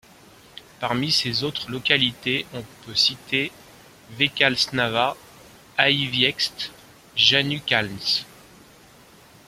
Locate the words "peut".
2.83-2.95